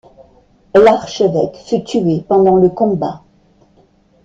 L'archevêque 0.73 1.57
fut 1.63 1.83
tué 1.83 2.23
pendant 2.27 2.55
le 2.55 2.69
combat. 2.69 3.21